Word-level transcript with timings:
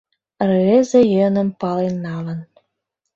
Рвезе 0.49 1.01
йӧным 1.13 1.49
пален 1.59 1.95
налын. 2.05 2.39